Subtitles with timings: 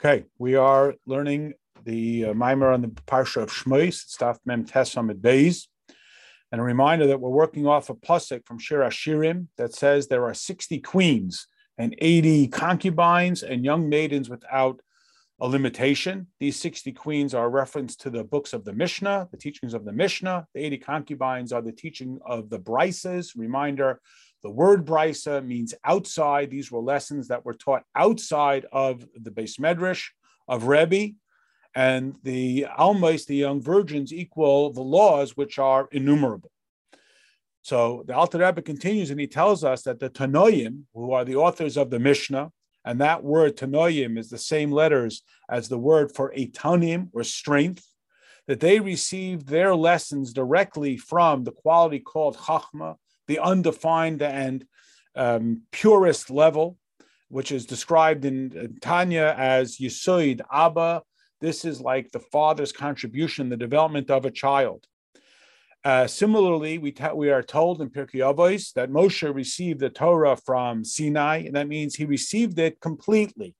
[0.00, 5.20] Okay, we are learning the uh, Mimer on the Parsha of Shmois, Staff Mem Tesamid
[5.20, 5.66] Beis.
[6.52, 10.24] And a reminder that we're working off a pasuk from Shir Hashirim that says there
[10.24, 11.48] are 60 queens
[11.78, 14.80] and 80 concubines and young maidens without
[15.40, 16.28] a limitation.
[16.38, 19.84] These 60 queens are a reference to the books of the Mishnah, the teachings of
[19.84, 20.46] the Mishnah.
[20.54, 23.36] The 80 concubines are the teaching of the Brises.
[23.36, 24.00] Reminder
[24.42, 26.50] the word brisa means outside.
[26.50, 30.08] These were lessons that were taught outside of the beis medrash
[30.46, 31.14] of Rebbe,
[31.74, 36.50] and the almais, the young virgins, equal the laws which are innumerable.
[37.62, 41.36] So the Alter Rebbe continues and he tells us that the Tanoim, who are the
[41.36, 42.50] authors of the Mishnah,
[42.84, 47.86] and that word Tanoim is the same letters as the word for etanim or strength,
[48.46, 52.96] that they received their lessons directly from the quality called Chachma,
[53.28, 54.64] the undefined and
[55.14, 56.76] um, purest level,
[57.28, 61.02] which is described in Tanya as Yisoid Abba.
[61.40, 64.86] This is like the father's contribution, the development of a child.
[65.84, 70.84] Uh, similarly, we, we are told in Pirkei Avos that Moshe received the Torah from
[70.84, 73.54] Sinai, and that means he received it completely,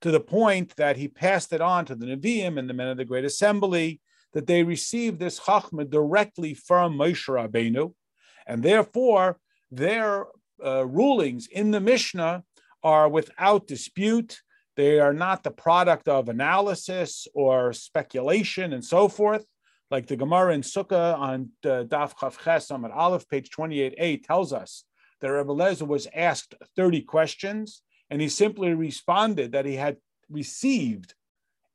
[0.00, 2.96] to the point that he passed it on to the Nevi'im and the men of
[2.96, 4.00] the Great Assembly,
[4.32, 7.94] that they received this Chachma directly from Moshe Rabbeinu,
[8.46, 9.38] and therefore
[9.70, 10.26] their
[10.64, 12.44] uh, rulings in the Mishnah
[12.82, 14.40] are without dispute.
[14.76, 19.44] They are not the product of analysis or speculation and so forth.
[19.90, 24.52] Like the Gemara in Sukkah on uh, Daf Chav Ches at Aleph, page 28a, tells
[24.52, 24.84] us
[25.20, 29.98] that Rebbe Lezer was asked 30 questions, and he simply responded that he had
[30.30, 31.14] received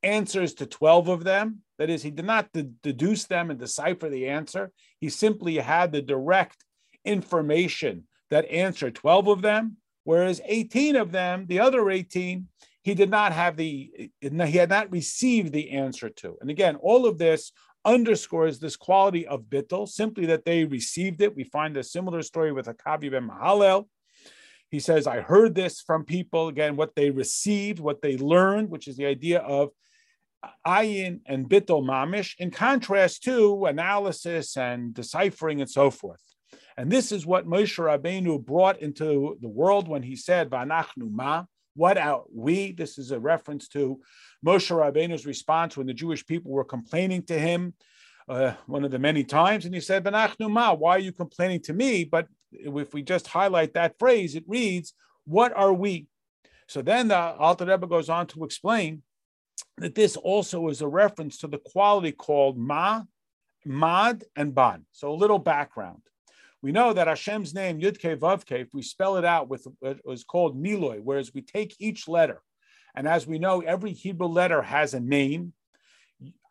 [0.04, 1.62] answers to 12 of them.
[1.78, 4.72] That is, he did not de- deduce them and decipher the answer.
[5.00, 6.66] He simply had the direct
[7.06, 12.48] information that answered 12 of them, whereas 18 of them, the other 18,
[12.82, 16.38] he did not have the, he had not received the answer to.
[16.42, 17.52] And again, all of this
[17.84, 21.36] underscores this quality of bittel, simply that they received it.
[21.36, 23.88] We find a similar story with Akavya ben Mahalalel.
[24.70, 28.88] He says, I heard this from people, again, what they received, what they learned, which
[28.88, 29.70] is the idea of
[30.66, 36.22] ayin and bittel mamish, in contrast to analysis and deciphering and so forth.
[36.78, 41.46] And this is what Moshe Rabbeinu brought into the world when he said, V'anachnu ma,
[41.76, 42.72] what are we?
[42.72, 44.00] This is a reference to
[44.46, 47.74] Moshe Rabbeinu's response when the Jewish people were complaining to him
[48.30, 49.66] uh, one of the many times.
[49.66, 52.04] And he said, V'anachnu ma, why are you complaining to me?
[52.04, 54.94] But if we just highlight that phrase, it reads,
[55.26, 56.08] what are we?
[56.68, 59.02] So then the Alter Rebbe goes on to explain
[59.78, 63.04] that this also is a reference to the quality called ma,
[63.66, 64.86] mad, and ban.
[64.92, 66.02] So a little background.
[66.62, 70.24] We know that Hashem's name, Yudke Vavke, if we spell it out with it was
[70.24, 72.42] called Miloi, whereas we take each letter,
[72.96, 75.54] and as we know, every Hebrew letter has a name.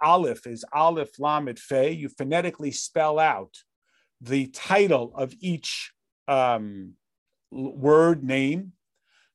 [0.01, 1.91] Aleph is Aleph Lamed Fe.
[1.91, 3.57] You phonetically spell out
[4.21, 5.93] the title of each
[6.29, 6.93] um,
[7.51, 8.73] word name.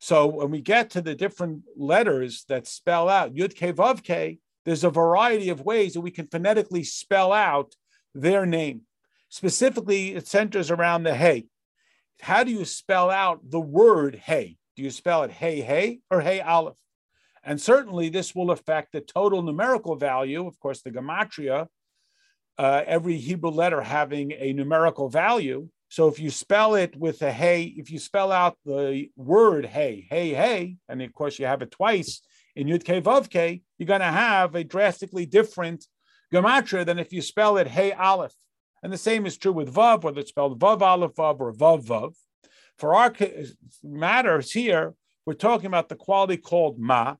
[0.01, 4.39] So when we get to the different letters that spell out Yud Ke Vav Ke,
[4.65, 7.75] there's a variety of ways that we can phonetically spell out
[8.15, 8.81] their name.
[9.29, 11.45] Specifically, it centers around the hey.
[12.19, 14.57] How do you spell out the word hey?
[14.75, 16.77] Do you spell it hey, hey, or hey, aleph?
[17.43, 20.47] And certainly this will affect the total numerical value.
[20.47, 21.67] Of course, the gematria,
[22.57, 25.69] uh, every Hebrew letter having a numerical value.
[25.91, 30.07] So if you spell it with a hey, if you spell out the word hey,
[30.09, 32.21] hey, hey, and of course you have it twice
[32.55, 35.85] in Yud Ke Vav Ke, you're going to have a drastically different
[36.33, 38.31] gematria than if you spell it hey, aleph.
[38.81, 41.85] And the same is true with Vav, whether it's spelled Vav Aleph Vav or Vav
[41.85, 42.13] Vav.
[42.77, 43.13] For our
[43.83, 44.93] matters here,
[45.25, 47.15] we're talking about the quality called Ma,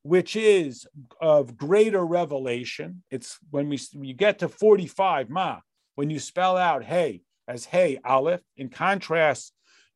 [0.00, 0.86] which is
[1.20, 3.02] of greater revelation.
[3.10, 5.58] It's when we you get to 45 Ma,
[5.94, 9.52] when you spell out Hey as Hey Aleph, in contrast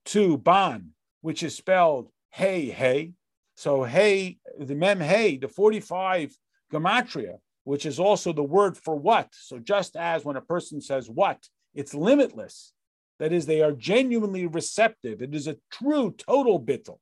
[0.06, 3.12] to Ban, which is spelled Hey Hey.
[3.56, 6.34] So Hey, the Mem Hey, the 45
[6.72, 9.28] gematria which is also the word for what.
[9.32, 12.72] So just as when a person says what, it's limitless.
[13.18, 15.20] That is, they are genuinely receptive.
[15.20, 16.96] It is a true total bittel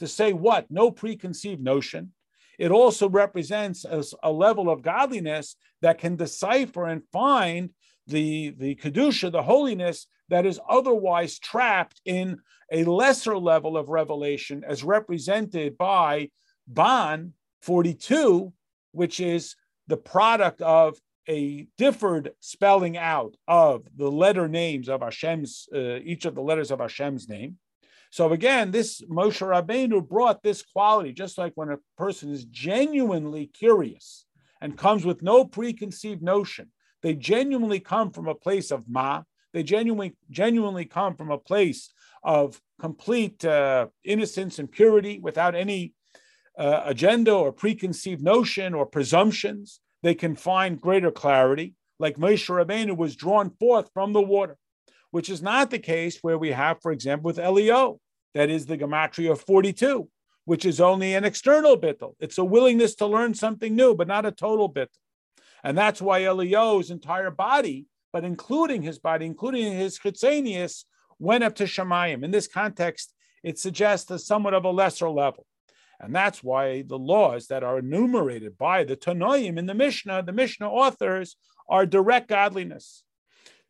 [0.00, 2.12] to say what, no preconceived notion.
[2.58, 7.70] It also represents a, a level of godliness that can decipher and find
[8.12, 12.38] the, the kedusha, the holiness that is otherwise trapped in
[12.70, 16.30] a lesser level of revelation, as represented by
[16.66, 17.32] Ban
[17.62, 18.52] 42,
[18.92, 19.56] which is
[19.88, 20.98] the product of
[21.28, 26.70] a differed spelling out of the letter names of Hashem's, uh, each of the letters
[26.70, 27.58] of Hashem's name.
[28.10, 33.46] So again, this Moshe Rabbeinu brought this quality, just like when a person is genuinely
[33.46, 34.26] curious
[34.60, 36.70] and comes with no preconceived notion.
[37.02, 39.22] They genuinely come from a place of ma.
[39.52, 45.94] They genuinely genuinely come from a place of complete uh, innocence and purity, without any
[46.58, 49.80] uh, agenda or preconceived notion or presumptions.
[50.02, 54.58] They can find greater clarity, like Moshe Rabbeinu was drawn forth from the water
[55.12, 57.98] which is not the case where we have, for example, with Eliyahu,
[58.34, 60.08] that is the gematria of 42,
[60.46, 62.14] which is only an external bittel.
[62.18, 64.88] It's a willingness to learn something new, but not a total bittel.
[65.64, 70.84] And that's why Eliyahu's entire body, but including his body, including his chitzenius,
[71.18, 72.24] went up to Shemayim.
[72.24, 75.46] In this context, it suggests a somewhat of a lesser level.
[76.00, 80.32] And that's why the laws that are enumerated by the Tanoim in the Mishnah, the
[80.32, 81.36] Mishnah authors,
[81.68, 83.04] are direct godliness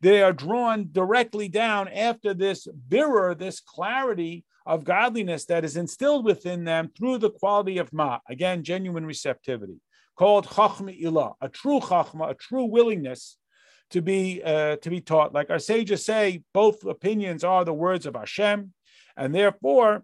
[0.03, 6.25] they are drawn directly down after this birur, this clarity of godliness that is instilled
[6.25, 9.79] within them through the quality of ma, again, genuine receptivity,
[10.15, 13.37] called chachma ilah, a true chachma, a true willingness
[13.89, 15.33] to be uh, to be taught.
[15.33, 18.73] Like our sages say, both opinions are the words of Hashem,
[19.17, 20.03] and therefore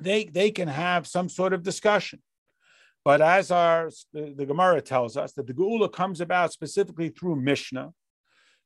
[0.00, 2.22] they they can have some sort of discussion.
[3.04, 7.36] But as our the, the Gemara tells us that the Geula comes about specifically through
[7.36, 7.92] Mishnah,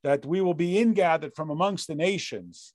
[0.02, 2.74] that we will be ingathered from amongst the nations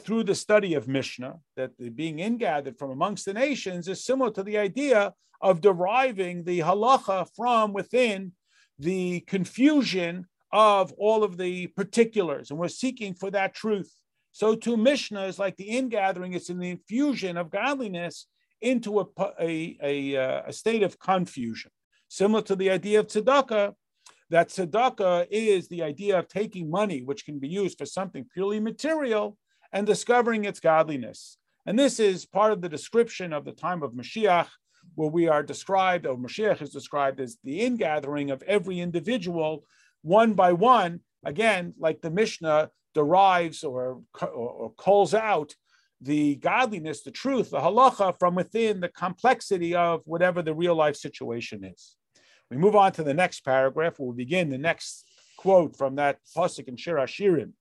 [0.00, 4.30] through the study of Mishnah, that the being ingathered from amongst the nations is similar
[4.32, 8.32] to the idea of deriving the halacha from within
[8.78, 13.92] the confusion of all of the particulars, and we're seeking for that truth.
[14.30, 18.26] So, to Mishnah is like the ingathering; it's the infusion of godliness
[18.60, 19.06] into a,
[19.40, 21.70] a, a, uh, a state of confusion,
[22.08, 23.74] similar to the idea of tzedakah,
[24.30, 28.60] that tzedakah is the idea of taking money, which can be used for something purely
[28.60, 29.36] material,
[29.74, 31.36] and discovering its godliness.
[31.66, 34.46] And this is part of the description of the time of Mashiach,
[34.94, 39.64] where we are described, or Mashiach is described as the ingathering of every individual
[40.02, 45.54] one by one, again, like the Mishnah derives or, or, or calls out
[46.00, 50.96] the godliness, the truth, the halacha from within the complexity of whatever the real life
[50.96, 51.96] situation is.
[52.50, 53.94] We move on to the next paragraph.
[53.98, 57.52] We'll begin the next quote from that pasuk in Shir Hashirim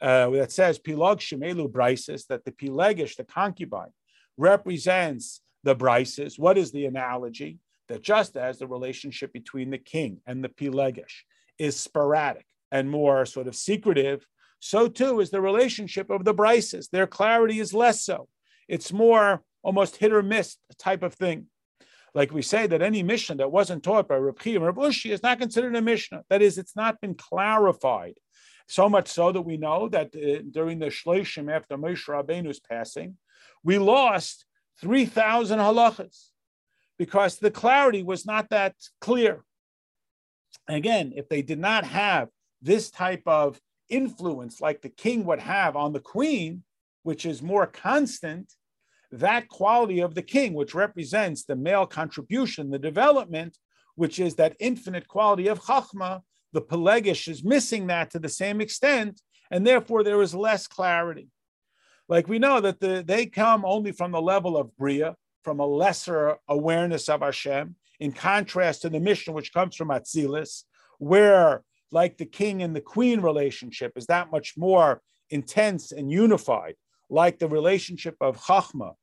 [0.00, 3.92] uh, that says, "Pilag shemelu brises," that the pilegish, the concubine,
[4.36, 6.38] represents the brises.
[6.38, 7.58] What is the analogy?
[7.88, 11.24] That just as the relationship between the king and the pilegish
[11.58, 14.24] is sporadic and more sort of secretive,
[14.60, 16.88] so too is the relationship of the brises.
[16.90, 18.28] Their clarity is less so.
[18.68, 21.46] It's more almost hit or miss type of thing
[22.14, 25.22] like we say that any Mishnah that wasn't taught by Chiya and Reb Ushi is
[25.22, 26.24] not considered a Mishnah.
[26.28, 28.14] That is, it's not been clarified.
[28.70, 33.16] So much so that we know that uh, during the Shloshim after Moshe Rabbeinu's passing,
[33.64, 34.46] we lost
[34.80, 36.28] 3,000 halachas
[36.96, 39.42] because the clarity was not that clear.
[40.68, 42.28] Again, if they did not have
[42.62, 46.62] this type of influence like the king would have on the queen,
[47.02, 48.52] which is more constant,
[49.10, 53.58] that quality of the king, which represents the male contribution, the development,
[53.96, 56.22] which is that infinite quality of Chachma,
[56.52, 59.20] the Pelegish is missing that to the same extent,
[59.50, 61.28] and therefore there is less clarity.
[62.08, 65.66] Like we know that the, they come only from the level of Bria, from a
[65.66, 70.64] lesser awareness of Hashem, in contrast to the Mishnah which comes from Atzilis,
[70.98, 76.74] where, like the king and the queen relationship, is that much more intense and unified,
[77.08, 78.94] like the relationship of Chachma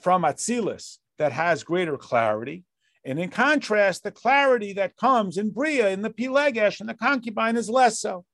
[0.00, 2.64] from Atzilus that has greater clarity.
[3.08, 7.56] And in contrast, the clarity that comes in Bria, in the Pilegesh, and the concubine
[7.56, 8.26] is less so.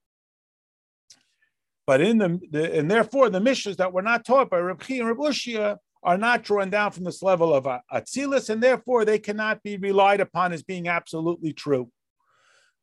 [1.87, 5.07] But in the, the and therefore the Mishnahs that were not taught by Reb and
[5.07, 9.63] Reb Ushia are not drawn down from this level of Atzilus, and therefore they cannot
[9.63, 11.89] be relied upon as being absolutely true.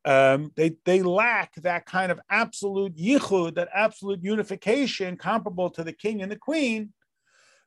[0.06, 5.94] Um, they, they lack that kind of absolute yichud, that absolute unification comparable to the
[5.94, 6.94] king and the queen,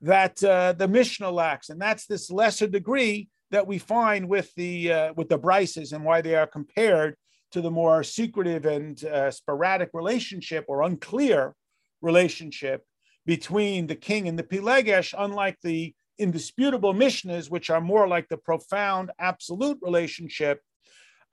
[0.00, 4.92] that uh, the Mishnah lacks, and that's this lesser degree that we find with the
[4.92, 7.16] uh, with the Brises and why they are compared
[7.52, 11.54] to the more secretive and uh, sporadic relationship or unclear
[12.02, 12.84] relationship
[13.26, 18.36] between the king and the Pilegesh, unlike the indisputable Mishnahs, which are more like the
[18.36, 20.60] profound absolute relationship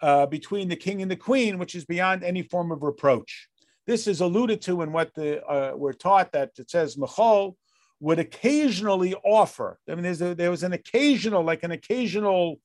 [0.01, 3.47] uh, between the king and the queen, which is beyond any form of reproach.
[3.87, 7.55] This is alluded to in what the, uh, we're taught that it says Mechol
[8.01, 9.79] would occasionally offer.
[9.87, 12.59] I mean, a, there was an occasional, like an occasional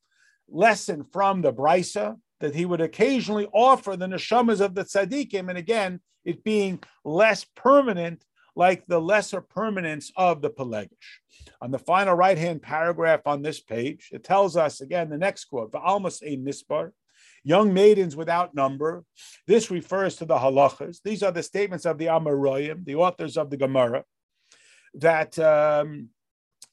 [0.48, 5.58] lesson from the Brisa that he would occasionally offer the neshamas of the tzaddikim, and
[5.58, 8.24] again, it being less permanent,
[8.56, 11.20] like the lesser permanence of the Pelegish.
[11.60, 15.44] On the final right hand paragraph on this page, it tells us again the next
[15.46, 16.92] quote, almost a nisbar,
[17.44, 19.04] young maidens without number.
[19.46, 21.00] This refers to the halachas.
[21.04, 24.04] These are the statements of the Amoraim, the authors of the Gemara,
[24.96, 26.08] that, um,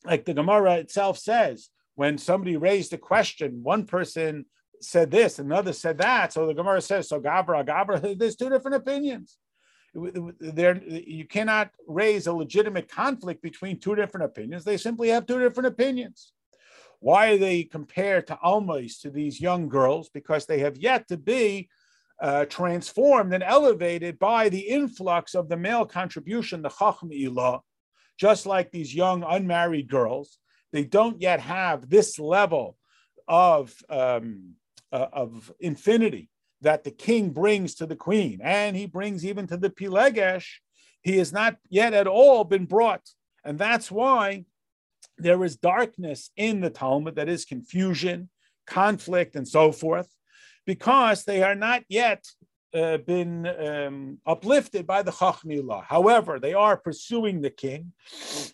[0.06, 4.46] like the Gemara itself says, when somebody raised a question, one person
[4.82, 6.34] said this, another said that.
[6.34, 9.38] So the Gemara says, so Gabra, Gabra, there's two different opinions.
[9.94, 14.64] There, you cannot raise a legitimate conflict between two different opinions.
[14.64, 16.34] They simply have two different opinions.
[17.00, 20.10] Why are they compared to almas to these young girls?
[20.10, 21.70] Because they have yet to be
[22.20, 27.60] uh, transformed and elevated by the influx of the male contribution, the Chachma Ilah,
[28.18, 30.38] just like these young unmarried girls.
[30.72, 32.78] They don't yet have this level
[33.28, 34.56] of, um,
[34.92, 36.30] uh, of infinity
[36.62, 40.48] that the king brings to the queen, and he brings even to the Pilegesh.
[41.02, 43.02] He has not yet at all been brought.
[43.44, 44.46] And that's why
[45.18, 48.30] there is darkness in the Talmud, that is confusion,
[48.66, 50.08] conflict, and so forth,
[50.66, 52.24] because they are not yet
[52.74, 55.84] uh, been um, uplifted by the Chachmilah.
[55.86, 57.94] However, they are pursuing the king,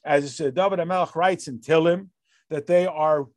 [0.03, 2.07] as uh, David HaMelech writes in Tehillim,
[2.49, 3.27] that they are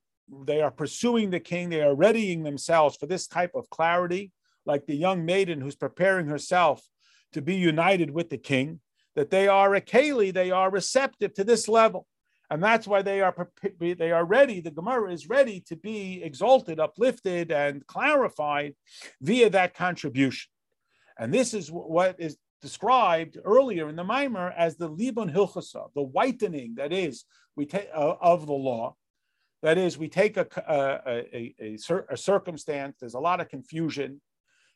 [0.47, 1.69] they are pursuing the king.
[1.69, 4.33] They are readying themselves for this type of clarity,
[4.65, 6.83] like the young maiden who's preparing herself
[7.33, 8.81] to be united with the king.
[9.15, 12.07] That they are a keli, they are receptive to this level
[12.53, 13.35] and that's why they are
[13.79, 14.61] they are ready.
[14.61, 18.75] The Gemara is ready to be exalted, uplifted, and clarified
[19.23, 20.51] via that contribution.
[21.23, 26.03] And this is what is described earlier in the Mimer as the libon hilchasa, the
[26.03, 27.25] whitening that is
[27.55, 28.97] we take uh, of the law.
[29.63, 32.97] That is, we take a, a, a, a, a circumstance.
[32.99, 34.21] There's a lot of confusion.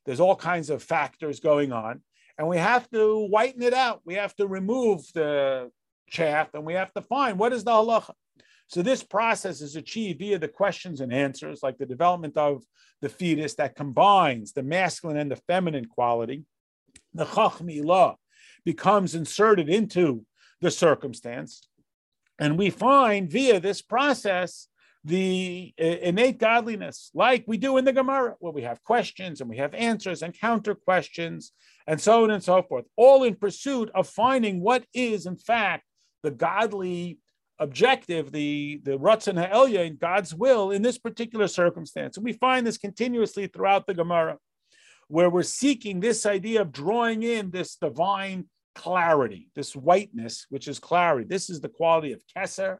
[0.04, 2.02] There's all kinds of factors going on,
[2.38, 4.02] and we have to whiten it out.
[4.04, 5.72] We have to remove the
[6.08, 8.12] chaff and we have to find what is the halacha.
[8.68, 12.64] So this process is achieved via the questions and answers, like the development of
[13.00, 16.44] the fetus that combines the masculine and the feminine quality.
[17.14, 18.16] The chachma ilah
[18.64, 20.24] becomes inserted into
[20.60, 21.68] the circumstance.
[22.38, 24.68] And we find via this process
[25.04, 29.48] the uh, innate godliness, like we do in the Gemara, where we have questions and
[29.48, 31.52] we have answers and counter questions,
[31.86, 35.84] and so on and so forth, all in pursuit of finding what is, in fact,
[36.24, 37.20] the godly
[37.58, 39.38] objective, the, the Ratzon
[39.74, 42.16] in God's will in this particular circumstance.
[42.16, 44.38] And we find this continuously throughout the Gemara,
[45.08, 50.78] where we're seeking this idea of drawing in this divine clarity, this whiteness, which is
[50.78, 51.26] clarity.
[51.26, 52.78] This is the quality of Keser,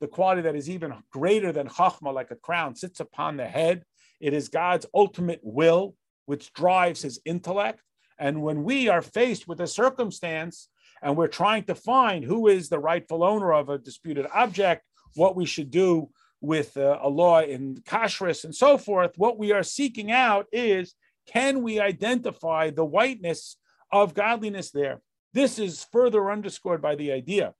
[0.00, 3.84] the quality that is even greater than Chachma, like a crown, sits upon the head.
[4.20, 7.80] It is God's ultimate will, which drives his intellect.
[8.18, 10.68] And when we are faced with a circumstance
[11.04, 14.84] and we're trying to find who is the rightful owner of a disputed object,
[15.14, 16.08] what we should do
[16.40, 19.12] with uh, a law in kashrus and so forth.
[19.16, 20.94] What we are seeking out is
[21.26, 23.56] can we identify the whiteness
[23.92, 25.00] of godliness there?
[25.34, 27.54] This is further underscored by the idea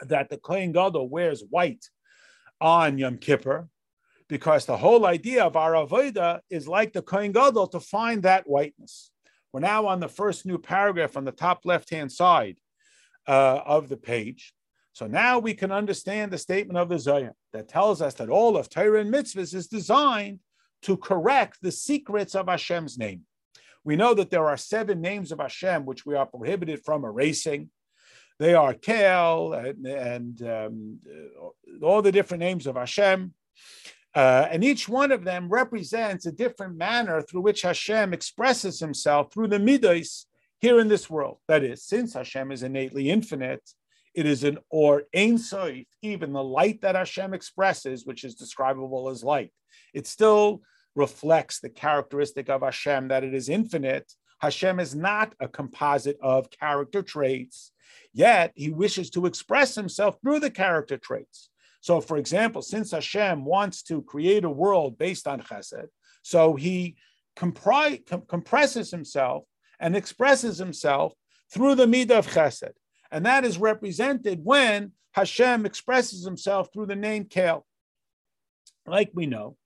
[0.00, 1.84] that the Kohen Gadol wears white
[2.60, 3.68] on Yom Kippur,
[4.28, 8.48] because the whole idea of our avodah is like the Kohen Gadol to find that
[8.48, 9.11] whiteness.
[9.52, 12.58] We're now on the first new paragraph on the top left hand side
[13.28, 14.54] uh, of the page.
[14.94, 18.56] So now we can understand the statement of the Zohar that tells us that all
[18.56, 20.40] of Torah and mitzvahs is designed
[20.82, 23.22] to correct the secrets of Hashem's name.
[23.84, 27.70] We know that there are seven names of Hashem which we are prohibited from erasing.
[28.38, 30.98] They are Kel and, and um,
[31.82, 33.32] all the different names of Hashem.
[34.14, 39.32] Uh, and each one of them represents a different manner through which Hashem expresses himself
[39.32, 40.26] through the midos
[40.60, 41.38] here in this world.
[41.48, 43.62] That is, since Hashem is innately infinite,
[44.14, 49.08] it is an or ein soif, even the light that Hashem expresses, which is describable
[49.08, 49.52] as light.
[49.94, 50.62] It still
[50.94, 54.12] reflects the characteristic of Hashem that it is infinite.
[54.40, 57.72] Hashem is not a composite of character traits,
[58.12, 61.48] yet he wishes to express himself through the character traits.
[61.82, 65.88] So, for example, since Hashem wants to create a world based on chesed,
[66.22, 66.96] so he
[67.36, 69.42] compri- com- compresses himself
[69.80, 71.12] and expresses himself
[71.52, 72.70] through the midah of chesed.
[73.10, 77.66] And that is represented when Hashem expresses himself through the name Kel.
[78.86, 79.56] Like we know,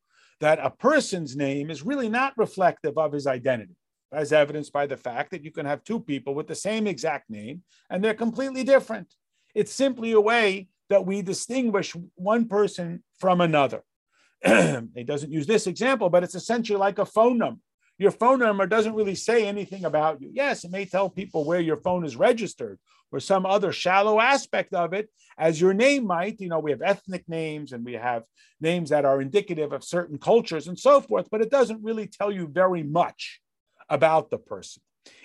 [0.40, 3.76] that a person's name is really not reflective of his identity,
[4.11, 7.28] as evidenced by the fact that you can have two people with the same exact
[7.28, 9.14] name and they're completely different.
[9.54, 13.82] It's simply a way that we distinguish one person from another.
[14.44, 17.60] he doesn't use this example, but it's essentially like a phone number.
[17.98, 20.30] Your phone number doesn't really say anything about you.
[20.32, 22.78] Yes, it may tell people where your phone is registered
[23.10, 26.38] or some other shallow aspect of it, as your name might.
[26.38, 28.24] You know, we have ethnic names and we have
[28.60, 32.30] names that are indicative of certain cultures and so forth, but it doesn't really tell
[32.30, 33.40] you very much
[33.88, 34.82] about the person.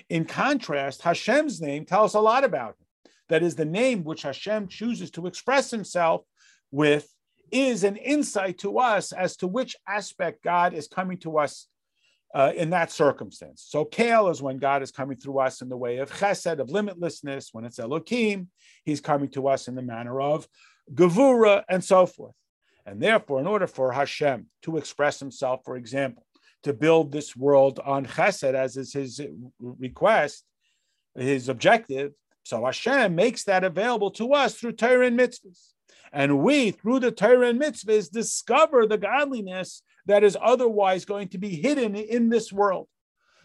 [0.09, 2.80] In contrast, Hashem's name tells a lot about him.
[3.31, 6.25] That is, the name which Hashem chooses to express himself
[6.69, 7.07] with
[7.49, 11.67] is an insight to us as to which aspect God is coming to us
[12.35, 13.65] uh, in that circumstance.
[13.65, 16.67] So Kale is when God is coming through us in the way of chesed, of
[16.67, 17.49] limitlessness.
[17.53, 18.49] When it's Elohim,
[18.83, 20.45] he's coming to us in the manner of
[20.93, 22.35] gevura and so forth.
[22.85, 26.25] And therefore, in order for Hashem to express himself, for example,
[26.63, 29.21] to build this world on chesed, as is his
[29.57, 30.43] request,
[31.15, 32.11] his objective,
[32.43, 35.71] so Hashem makes that available to us through Torah and mitzvahs.
[36.13, 41.37] And we, through the Torah and mitzvahs, discover the godliness that is otherwise going to
[41.37, 42.87] be hidden in this world.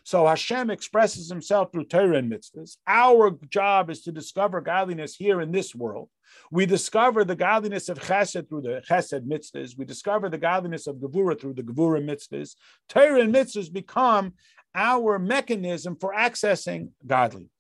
[0.03, 2.77] So Hashem expresses himself through Torah and mitzvahs.
[2.87, 6.09] Our job is to discover godliness here in this world.
[6.51, 9.77] We discover the godliness of chesed through the chesed mitzvahs.
[9.77, 12.55] We discover the godliness of gevura through the gevura mitzvahs.
[12.89, 14.35] Torah and mitzvahs become
[14.75, 17.51] our mechanism for accessing godliness.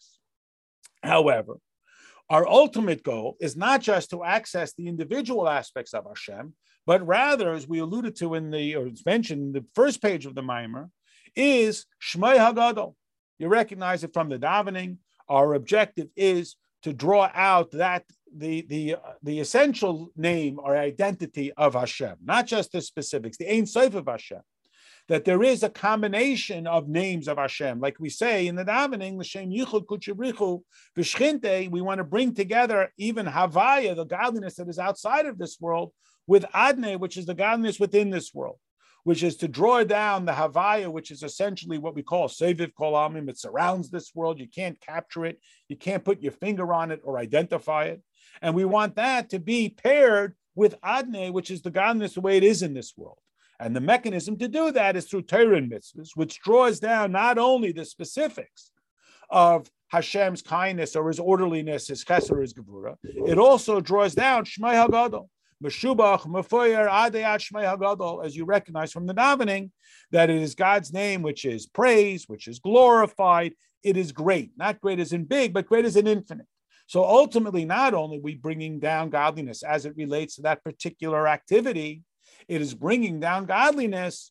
[1.02, 1.58] However,
[2.28, 6.54] our ultimate goal is not just to access the individual aspects of Hashem,
[6.86, 10.26] but rather, as we alluded to in the, or it's mentioned in the first page
[10.26, 10.90] of the Mimer,
[11.34, 12.94] is Shmei Hagadol.
[13.38, 14.98] You recognize it from the davening.
[15.28, 21.52] Our objective is to draw out that the the uh, the essential name or identity
[21.52, 24.40] of Hashem, not just the specifics, the Ein Sof of Hashem.
[25.08, 29.16] That there is a combination of names of Hashem, like we say in the davening,
[29.16, 30.62] L'Shem Yichud Kuchibrichu
[30.98, 31.70] V'Shchinte.
[31.70, 35.92] We want to bring together even Havaya, the godliness that is outside of this world,
[36.26, 38.58] with Adne, which is the godliness within this world,
[39.04, 43.28] which is to draw down the Havaya, which is essentially what we call Seviv Kolamim.
[43.30, 44.40] It surrounds this world.
[44.40, 45.38] You can't capture it.
[45.68, 48.02] You can't put your finger on it or identify it.
[48.42, 52.36] And we want that to be paired with Adne, which is the godliness the way
[52.36, 53.18] it is in this world.
[53.58, 57.38] And the mechanism to do that is through Torah and mitzvahs, which draws down not
[57.38, 58.70] only the specifics
[59.30, 64.86] of Hashem's kindness or his orderliness, his chesed, his gevura, it also draws down Shmai
[64.86, 65.28] Hagadol.
[65.64, 69.70] Meshubach, Mefoyer, Adayat Shmei Hagadol, as you recognize from the davening,
[70.10, 73.54] that it is God's name which is praised, which is glorified.
[73.82, 76.46] It is great, not great as in big, but great as in infinite.
[76.88, 82.02] So ultimately, not only we bringing down godliness as it relates to that particular activity,
[82.48, 84.30] it is bringing down godliness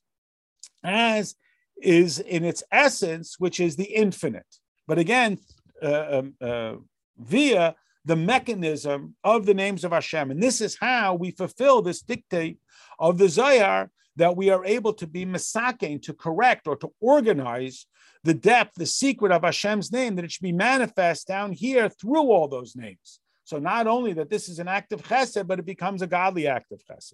[0.83, 1.35] as
[1.81, 4.45] is in its essence, which is the infinite.
[4.87, 5.39] But again,
[5.81, 6.75] uh, um, uh,
[7.17, 7.75] via
[8.05, 10.31] the mechanism of the names of Hashem.
[10.31, 12.59] And this is how we fulfill this dictate
[12.99, 17.85] of the Zohar that we are able to be misaking, to correct or to organize
[18.23, 22.31] the depth, the secret of Hashem's name, that it should be manifest down here through
[22.31, 23.19] all those names.
[23.43, 26.47] So not only that this is an act of chesed, but it becomes a godly
[26.47, 27.13] act of chesed.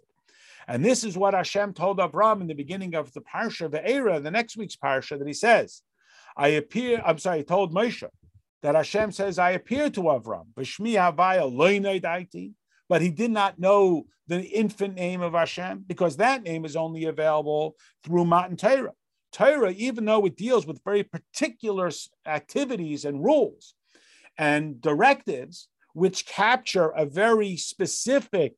[0.71, 4.31] And this is what Hashem told Avram in the beginning of the parsha, Va'eira, the
[4.31, 5.81] next week's parsha, that he says,
[6.37, 8.07] I appear, I'm sorry, he told Moshe,
[8.61, 10.45] that Hashem says, I appear to Avram,
[12.87, 17.03] but he did not know the infant name of Hashem because that name is only
[17.03, 18.93] available through Matan Torah.
[19.33, 21.91] Torah, even though it deals with very particular
[22.25, 23.73] activities and rules
[24.37, 28.53] and directives, which capture a very specific,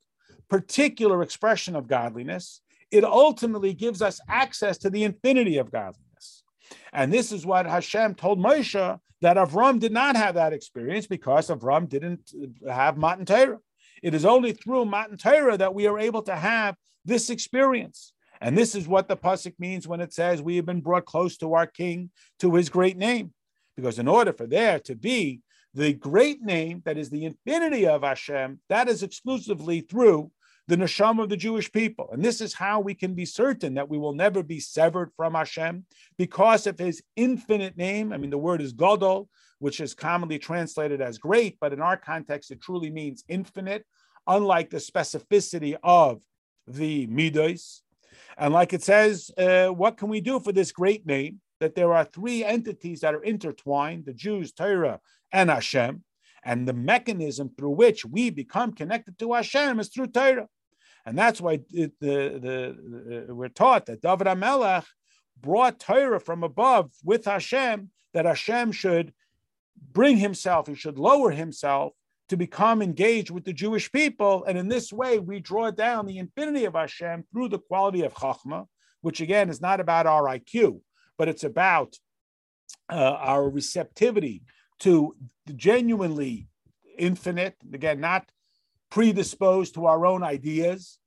[0.48, 6.44] particular expression of godliness, it ultimately gives us access to the infinity of godliness.
[6.92, 11.48] And this is what Hashem told Moshe that Avram did not have that experience because
[11.48, 12.32] Avram didn't
[12.68, 13.58] have Matan Torah.
[14.02, 18.12] It is only through Matan Torah that we are able to have this experience.
[18.40, 21.36] And this is what the pasuk means when it says we have been brought close
[21.38, 23.32] to our King, to His great name.
[23.76, 25.40] Because in order for there to be
[25.74, 30.30] the great name that is the infinity of Hashem, that is exclusively through
[30.66, 32.08] the neshama of the Jewish people.
[32.12, 35.34] And this is how we can be certain that we will never be severed from
[35.34, 35.84] Hashem
[36.16, 38.12] because of his infinite name.
[38.12, 41.96] I mean, the word is Godol, which is commonly translated as great, but in our
[41.96, 43.84] context, it truly means infinite,
[44.26, 46.22] unlike the specificity of
[46.66, 47.82] the Midas.
[48.38, 51.40] And like it says, uh, what can we do for this great name?
[51.60, 55.00] That there are three entities that are intertwined the Jews, Torah,
[55.32, 56.02] and Hashem.
[56.44, 60.48] And the mechanism through which we become connected to Hashem is through Torah.
[61.06, 64.84] And that's why the, the, the, uh, we're taught that David HaMelech
[65.40, 69.12] brought Torah from above with Hashem, that Hashem should
[69.92, 71.92] bring himself, he should lower himself
[72.28, 74.44] to become engaged with the Jewish people.
[74.44, 78.14] And in this way, we draw down the infinity of Hashem through the quality of
[78.14, 78.66] Chachma,
[79.02, 80.80] which again is not about our IQ,
[81.18, 81.96] but it's about
[82.90, 84.42] uh, our receptivity
[84.80, 85.14] to
[85.54, 86.48] genuinely
[86.98, 88.30] infinite, again, not
[88.90, 90.98] predisposed to our own ideas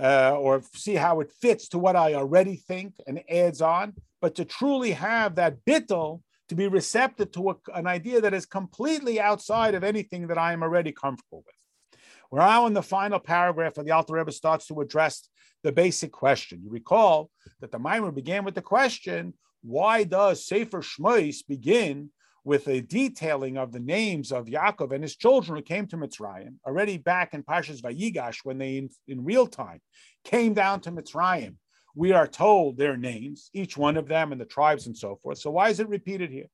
[0.00, 4.34] uh, or see how it fits to what I already think and adds on, but
[4.36, 9.20] to truly have that bittel to be receptive to a, an idea that is completely
[9.20, 12.00] outside of anything that I am already comfortable with.
[12.30, 15.28] We're now in the final paragraph of the Alter Rebbe starts to address
[15.62, 16.62] the basic question.
[16.62, 22.10] You recall that the Mimer began with the question, why does Sefer Shmois begin
[22.44, 26.54] with a detailing of the names of Yaakov and his children who came to Mitzrayim,
[26.66, 29.80] already back in Parshas Vayigash, when they in, in real time
[30.24, 31.56] came down to Mitzrayim,
[31.94, 35.38] we are told their names, each one of them and the tribes and so forth.
[35.38, 36.46] So why is it repeated here?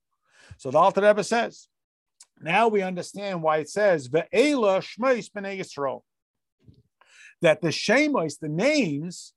[0.58, 1.68] So the Alter Rebbe says,
[2.40, 6.00] now we understand why it says Ve'ela Shmeis B'nei Yisrael.
[7.42, 9.32] That the Shemos, the names,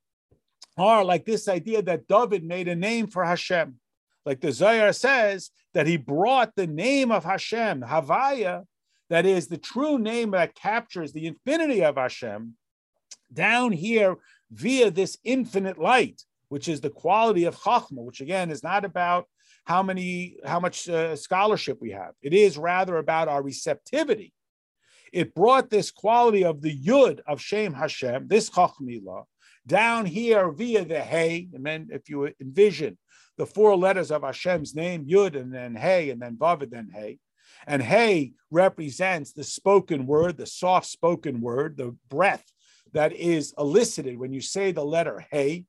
[0.77, 3.75] are like this idea that David made a name for Hashem.
[4.25, 8.63] Like the Zohar says that he brought the name of Hashem, Havaya,
[9.09, 12.55] that is the true name that captures the infinity of Hashem,
[13.33, 14.17] down here
[14.51, 19.25] via this infinite light, which is the quality of Chachma, which again is not about
[19.65, 22.13] how many, how much uh, scholarship we have.
[22.21, 24.33] It is rather about our receptivity.
[25.13, 29.23] It brought this quality of the Yud of Shem Hashem, this Chachmila,
[29.65, 31.47] down here via the Hey.
[31.53, 32.97] And then if you envision
[33.37, 36.89] the four letters of Hashem's name, Yud and then Hey and then Vav and then
[36.93, 37.19] Hey.
[37.67, 42.45] And Hey represents the spoken word, the soft spoken word, the breath
[42.93, 45.65] that is elicited when you say the letter Hey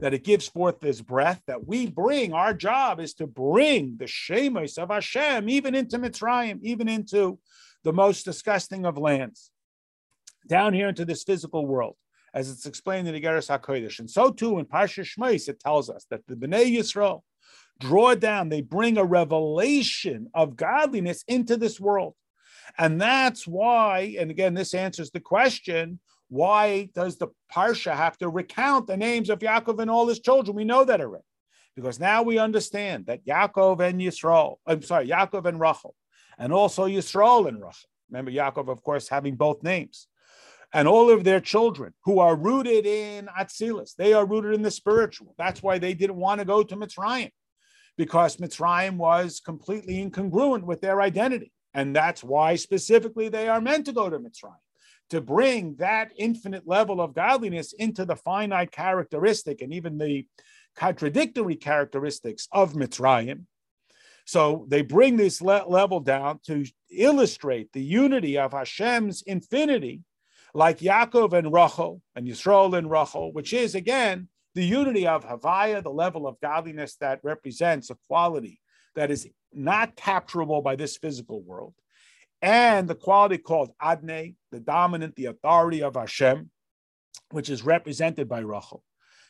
[0.00, 2.32] that it gives forth this breath that we bring.
[2.32, 7.38] Our job is to bring the Shemus of Hashem even into Mitzrayim, even into
[7.84, 9.50] the most disgusting of lands,
[10.46, 11.96] down here into this physical world,
[12.34, 13.98] as it's explained in the Igeres HaKodesh.
[13.98, 17.22] And so too in Parsha Shmais, it tells us that the Bnei Yisrael
[17.80, 22.14] draw down, they bring a revelation of godliness into this world.
[22.76, 28.28] And that's why, and again, this answers the question why does the Parsha have to
[28.28, 30.54] recount the names of Yaakov and all his children?
[30.54, 31.24] We know that already.
[31.74, 35.94] Because now we understand that Yaakov and Yisrael, I'm sorry, Yaakov and Rachel,
[36.38, 37.88] and also Yisrael and Rachel.
[38.10, 40.06] Remember, Yaakov, of course, having both names.
[40.72, 44.70] And all of their children who are rooted in Atzilus, they are rooted in the
[44.70, 45.34] spiritual.
[45.38, 47.30] That's why they didn't want to go to Mitzrayim,
[47.96, 51.52] because Mitzrayim was completely incongruent with their identity.
[51.74, 54.56] And that's why specifically they are meant to go to Mitzrayim
[55.10, 60.26] to bring that infinite level of godliness into the finite characteristic and even the
[60.76, 63.44] contradictory characteristics of Mitzrayim.
[64.28, 70.02] So they bring this le- level down to illustrate the unity of Hashem's infinity,
[70.52, 75.82] like Yaakov and Rachel and Yisrael and Rachel, which is again the unity of Havaya,
[75.82, 78.60] the level of godliness that represents a quality
[78.96, 81.72] that is not capturable by this physical world
[82.42, 86.50] and the quality called Adne, the dominant, the authority of Hashem,
[87.30, 88.84] which is represented by Rachel,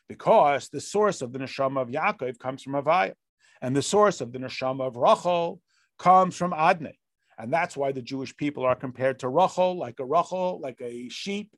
[0.08, 3.14] because the source of the neshama of Yaakov comes from Havaya,
[3.62, 5.60] and the source of the neshama of Rachel
[5.98, 6.92] comes from Adne,
[7.38, 11.08] and that's why the Jewish people are compared to Rachel, like a Rachel, like a
[11.08, 11.54] sheep.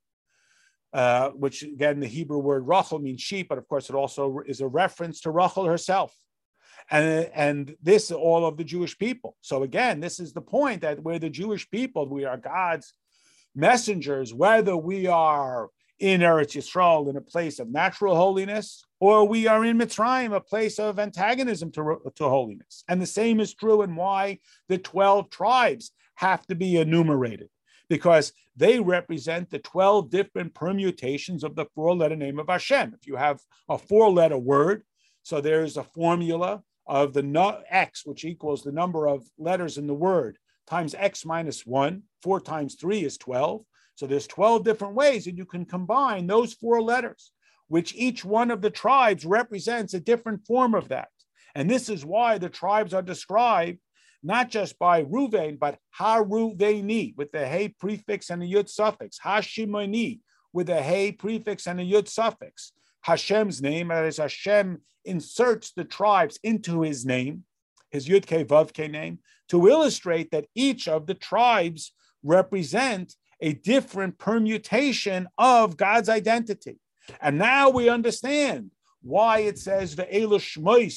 [0.92, 4.60] Uh, which again, the Hebrew word Rachel means sheep, but of course, it also is
[4.60, 6.12] a reference to Rachel herself
[6.90, 9.36] and and this all of the Jewish people.
[9.40, 12.92] So again, this is the point that we're the Jewish people, we are God's
[13.54, 15.68] messengers, whether we are
[16.00, 20.40] in Eretz Yisrael in a place of natural holiness, or we are in Mitzrayim, a
[20.40, 22.84] place of antagonism to, to holiness.
[22.88, 27.50] And the same is true in why the 12 tribes have to be enumerated,
[27.88, 32.94] because they represent the 12 different permutations of the four letter name of Hashem.
[32.94, 34.82] If you have a four letter word,
[35.22, 39.86] so there's a formula of the no, x, which equals the number of letters in
[39.86, 42.02] the word, times x minus 1.
[42.22, 43.64] 4 times 3 is 12.
[44.00, 47.32] So there's 12 different ways and you can combine those four letters,
[47.68, 51.10] which each one of the tribes represents a different form of that.
[51.54, 53.78] And this is why the tribes are described
[54.22, 60.20] not just by Ruvain, but Haruveni with the Hey prefix and the Yud suffix, Hashimoni
[60.54, 65.84] with a Hey prefix and a Yud suffix, Hashem's name, that is, Hashem inserts the
[65.84, 67.44] tribes into his name,
[67.90, 73.54] his Yud Ke Vav Ke name, to illustrate that each of the tribes represent a
[73.54, 76.78] different permutation of God's identity.
[77.20, 78.70] And now we understand
[79.02, 80.38] why it says Ve'elu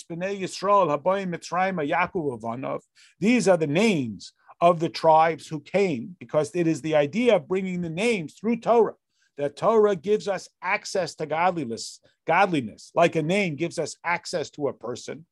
[0.05, 2.81] B'nei Yisrael Habayim Mitzrayim Yaakov Avanov.
[3.19, 7.47] These are the names of the tribes who came, because it is the idea of
[7.47, 8.95] bringing the names through Torah
[9.37, 14.67] that Torah gives us access to godliness, godliness, like a name gives us access to
[14.67, 15.25] a person.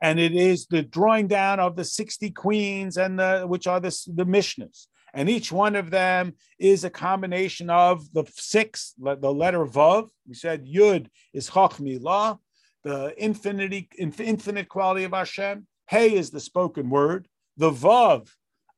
[0.00, 3.96] and it is the drawing down of the 60 queens and the which are the,
[4.14, 4.86] the Mishnahs.
[5.14, 10.08] And each one of them is a combination of the six, the letter Vav.
[10.26, 12.38] We said Yud is Chachmilah,
[12.82, 15.66] the infinity, infinite quality of Hashem.
[15.86, 17.28] Hey is the spoken word.
[17.56, 18.28] The Vav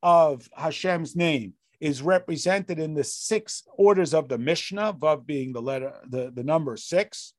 [0.02, 5.62] of Hashem's name is represented in the six orders of the Mishnah, Vav being the
[5.62, 7.32] letter, the, the number six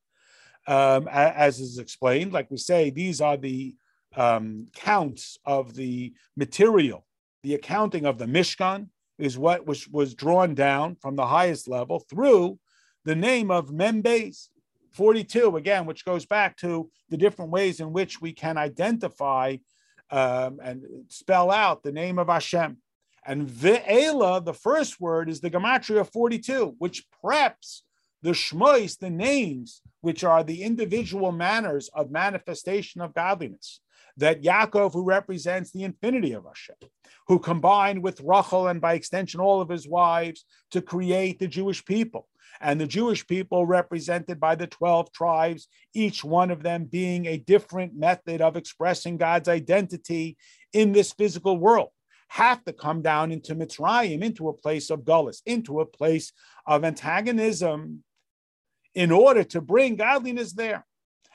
[0.68, 2.34] um, as is explained.
[2.34, 3.76] Like we say, these are the
[4.16, 7.06] um, counts of the material.
[7.48, 12.02] The accounting of the Mishkan is what was, was drawn down from the highest level
[12.02, 12.60] through
[13.06, 14.50] the name of Mem Beis
[14.92, 19.56] 42, again, which goes back to the different ways in which we can identify
[20.12, 22.80] um, and spell out the name of Hashem.
[23.26, 27.84] And Ve'ela, the first word, is the Gematria 42, which preps
[28.24, 33.80] the Shmois, the names which are the individual manners of manifestation of godliness.
[34.18, 36.76] That Yaakov, who represents the infinity of Hashem,
[37.28, 41.84] who combined with Rachel and by extension all of his wives to create the Jewish
[41.84, 42.28] people.
[42.62, 47.38] And the Jewish people represented by the 12 tribes, each one of them being a
[47.38, 50.38] different method of expressing God's identity
[50.74, 51.90] in this physical world
[52.30, 56.34] have to come down into Mitzrayim, into a place of gullus, into a place
[56.66, 58.04] of antagonism
[58.94, 60.86] in order to bring godliness there.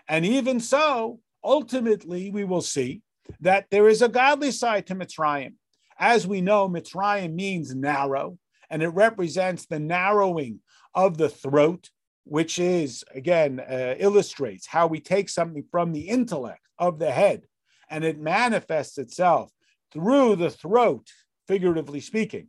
[0.08, 3.02] And even so, ultimately, we will see
[3.40, 5.54] that there is a godly side to Mitzrayim.
[6.02, 8.36] As we know, Mitzrayim means narrow,
[8.68, 10.58] and it represents the narrowing
[10.96, 11.90] of the throat,
[12.24, 17.42] which is, again, uh, illustrates how we take something from the intellect of the head
[17.88, 19.52] and it manifests itself
[19.92, 21.08] through the throat,
[21.46, 22.48] figuratively speaking,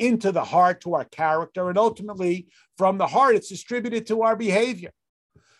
[0.00, 4.34] into the heart to our character, and ultimately from the heart, it's distributed to our
[4.34, 4.90] behavior.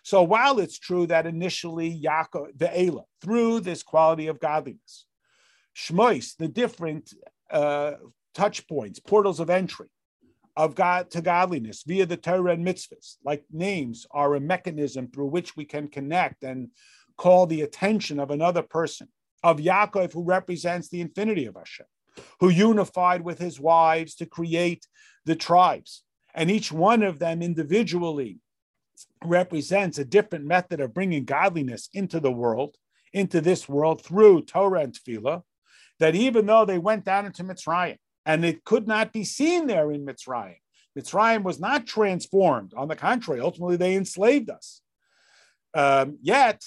[0.02, 5.04] So while it's true that initially Yaakov, the Ela, through this quality of godliness,
[5.78, 7.14] Shmois, the different
[7.50, 7.92] uh,
[8.34, 9.88] touch points, portals of entry
[10.56, 15.28] of God to godliness via the Torah and mitzvahs, like names are a mechanism through
[15.28, 16.70] which we can connect and
[17.16, 19.08] call the attention of another person,
[19.44, 21.86] of Yaakov, who represents the infinity of Hashem
[22.40, 24.86] who unified with his wives to create
[25.24, 26.02] the tribes.
[26.34, 28.38] And each one of them individually
[29.24, 32.76] represents a different method of bringing godliness into the world,
[33.12, 35.42] into this world through Torah and Tefillah,
[36.00, 39.90] that even though they went down into Mitzrayim and it could not be seen there
[39.90, 40.56] in Mitzrayim,
[40.98, 42.72] Mitzrayim was not transformed.
[42.76, 44.80] On the contrary, ultimately they enslaved us.
[45.74, 46.62] Um, yet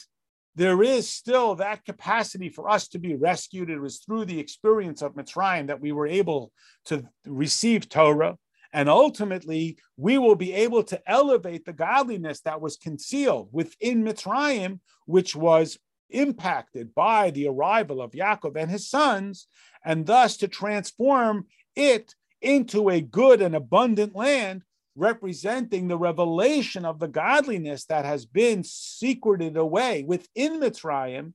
[0.55, 3.69] there is still that capacity for us to be rescued.
[3.69, 6.51] It was through the experience of Mitzrayim that we were able
[6.85, 8.37] to receive Torah.
[8.73, 14.79] And ultimately, we will be able to elevate the godliness that was concealed within Mitzrayim,
[15.05, 15.77] which was
[16.11, 19.47] impacted by the arrival of Yaakov and his sons,
[19.83, 24.63] and thus to transform it into a good and abundant land
[24.95, 31.33] representing the revelation of the godliness that has been secreted away within Mitzrayim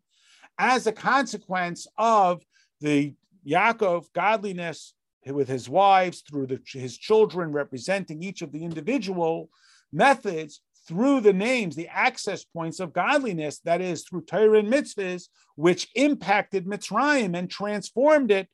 [0.58, 2.44] as a consequence of
[2.80, 3.14] the
[3.46, 4.94] Yaakov godliness
[5.26, 9.50] with his wives, through the, his children, representing each of the individual
[9.92, 15.28] methods through the names, the access points of godliness, that is, through Torah and mitzvahs,
[15.56, 18.48] which impacted Mitzrayim and transformed it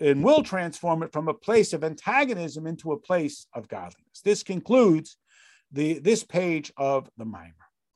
[0.00, 4.20] and will transform it from a place of antagonism into a place of godliness.
[4.24, 5.16] This concludes
[5.70, 7.61] the this page of the Mimer.